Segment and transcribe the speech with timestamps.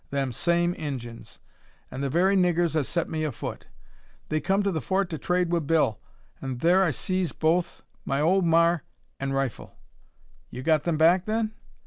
[0.09, 1.37] "Them same Injuns;
[1.91, 3.67] an' the very niggurs as set me afoot.
[4.29, 5.99] They kum to the Fort to trade wi' Bill,
[6.41, 8.83] an' thur I sees both my old mar
[9.19, 9.77] an' rifle!"
[10.49, 11.53] "You got them back then?"